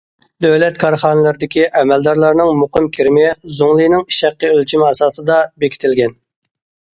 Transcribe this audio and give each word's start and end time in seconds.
دۆلەت 0.43 0.77
كارخانىلىرىدىكى 0.83 1.65
ئەمەلدارلارنىڭ 1.81 2.49
مۇقىم 2.61 2.87
كىرىمى 2.95 3.27
زۇڭلىنىڭ 3.59 4.03
ئىش 4.07 4.19
ھەققى 4.29 4.51
ئۆلچىمى 4.55 4.89
ئاساسىدا 4.89 5.39
بېكىتىلگەن. 5.65 6.19